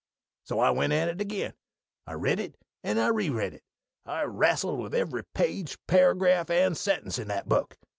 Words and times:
_'"So 0.47 0.59
I 0.59 0.71
went 0.71 0.93
at 0.93 1.09
it 1.09 1.21
again. 1.21 1.53
I 2.07 2.13
read 2.13 2.39
it, 2.39 2.55
and 2.83 2.99
I 2.99 3.09
reread 3.09 3.53
it. 3.53 3.61
I 4.03 4.23
wrastled 4.23 4.79
with 4.79 4.95
every 4.95 5.23
page, 5.35 5.77
paragraph, 5.85 6.49
and 6.49 6.75
sentence 6.75 7.19
in 7.19 7.27
that 7.27 7.47
book. 7.47 7.77